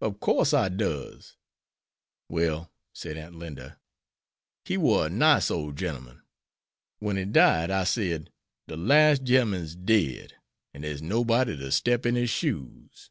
"Ob 0.00 0.20
course 0.20 0.54
I 0.54 0.70
does!" 0.70 1.36
"Well," 2.30 2.72
said 2.94 3.18
Aunt 3.18 3.34
Linda, 3.34 3.78
"he 4.64 4.78
war 4.78 5.04
a 5.08 5.10
nice 5.10 5.50
ole 5.50 5.70
gemmen. 5.72 6.22
Wen 6.98 7.18
he 7.18 7.26
died, 7.26 7.70
I 7.70 7.84
said 7.84 8.32
de 8.68 8.76
las' 8.78 9.18
gemmen's 9.18 9.74
dead, 9.76 10.32
an' 10.72 10.80
dere's 10.80 11.02
noboddy 11.02 11.58
ter 11.58 11.70
step 11.70 12.06
in 12.06 12.14
his 12.14 12.30
shoes." 12.30 13.10